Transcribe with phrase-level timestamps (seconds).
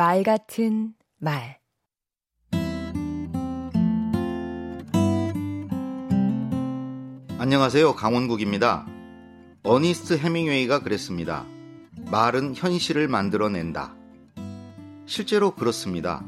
[0.00, 1.58] 말 같은 말
[7.36, 7.96] 안녕하세요.
[7.96, 8.86] 강원국입니다.
[9.62, 11.44] 어니스트 해밍웨이가 그랬습니다.
[12.10, 13.94] 말은 현실을 만들어낸다.
[15.04, 16.24] 실제로 그렇습니다.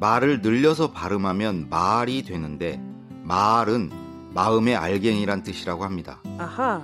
[0.00, 2.82] 말을 늘려서 발음하면 말이 되는데
[3.22, 3.90] 말은
[4.32, 6.22] 마음의 알갱이란 뜻이라고 합니다.
[6.38, 6.82] 아하.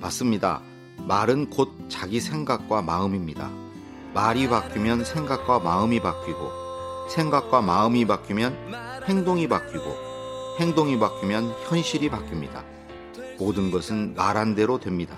[0.00, 0.62] 맞습니다.
[0.98, 3.50] 말은 곧 자기 생각과 마음입니다.
[4.14, 6.50] 말이 바뀌면 생각과 마음이 바뀌고
[7.10, 8.56] 생각과 마음이 바뀌면
[9.06, 10.08] 행동이 바뀌고
[10.58, 12.64] 행동이 바뀌면 현실이 바뀝니다.
[13.38, 15.16] 모든 것은 말한 대로 됩니다.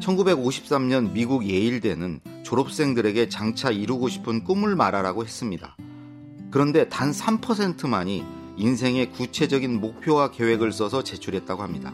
[0.00, 5.76] 1953년 미국 예일대는 졸업생들에게 장차 이루고 싶은 꿈을 말하라고 했습니다.
[6.50, 8.24] 그런데 단 3%만이
[8.56, 11.92] 인생의 구체적인 목표와 계획을 써서 제출했다고 합니다.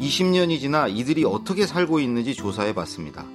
[0.00, 3.26] 20년이 지나 이들이 어떻게 살고 있는지 조사해 봤습니다.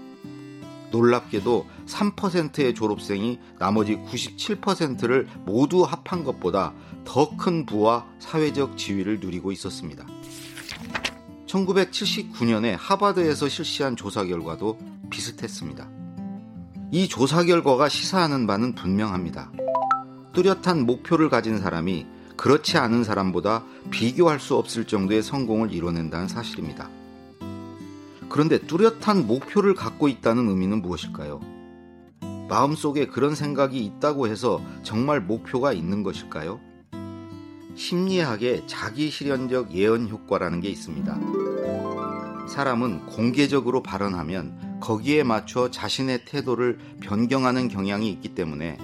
[0.93, 10.05] 놀랍게도 3%의 졸업생이 나머지 97%를 모두 합한 것보다 더 큰 부와 사회적 지위를 누리고 있었습니다.
[11.47, 14.77] 1979년에 하버드에서 실시한 조사 결과도
[15.09, 15.89] 비슷했습니다.
[16.91, 19.51] 이 조사 결과가 시사하는 바는 분명합니다.
[20.33, 22.05] 뚜렷한 목표를 가진 사람이
[22.37, 26.89] 그렇지 않은 사람보다 비교할 수 없을 정도의 성공을 이뤄낸다는 사실입니다.
[28.33, 31.39] 그런데 뚜렷한 목표를 갖고 있다는 의미는 무엇일까요?
[32.49, 36.59] 마음속에 그런 생각이 있다고 해서 정말 목표가 있는 것일까요?
[37.75, 41.15] 심리학에 자기 실현적 예언 효과라는 게 있습니다.
[42.49, 48.79] 사람은 공개적으로 발언하면 거기에 맞춰 자신의 태도를 변경하는 경향이 있기 때문에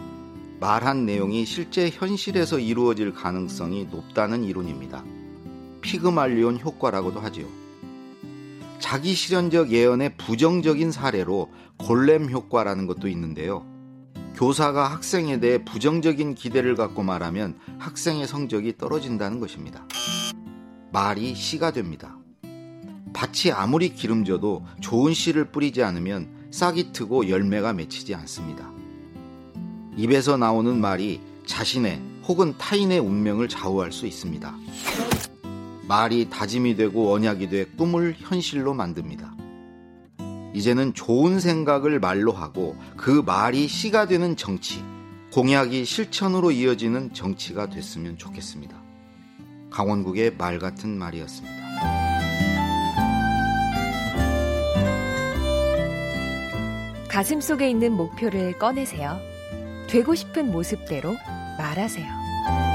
[0.59, 5.03] 말한 내용이 실제 현실에서 이루어질 가능성이 높다는 이론입니다.
[5.81, 7.68] 피그말리온 효과라고도 하지요.
[8.79, 13.65] 자기 실현적 예언의 부정적인 사례로 골렘 효과라는 것도 있는데요.
[14.35, 19.85] 교사가 학생에 대해 부정적인 기대를 갖고 말하면 학생의 성적이 떨어진다는 것입니다.
[20.91, 22.17] 말이 씨가 됩니다.
[23.13, 28.71] 밭이 아무리 기름져도 좋은 씨를 뿌리지 않으면 싹이 트고 열매가 맺히지 않습니다.
[29.97, 34.55] 입에서 나오는 말이 자신의 혹은 타인의 운명을 좌우할 수 있습니다.
[35.89, 39.35] 말이 다짐이 되고 언약이 돼 꿈을 현실로 만듭니다.
[40.53, 44.83] 이제는 좋은 생각을 말로 하고 그 말이 씨가 되는 정치,
[45.33, 48.79] 공약이 실천으로 이어지는 정치가 됐으면 좋겠습니다.
[49.71, 51.57] 강원국의 말 같은 말이었습니다.
[57.07, 59.19] 가슴 속에 있는 목표를 꺼내세요.
[59.87, 61.15] 되고 싶은 모습대로
[61.57, 62.68] 말하세요.